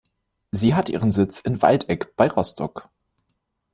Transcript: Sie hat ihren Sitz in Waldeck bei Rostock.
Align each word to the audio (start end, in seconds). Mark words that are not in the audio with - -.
Sie 0.49 0.73
hat 0.73 0.89
ihren 0.89 1.11
Sitz 1.11 1.41
in 1.41 1.61
Waldeck 1.61 2.15
bei 2.15 2.27
Rostock. 2.27 2.89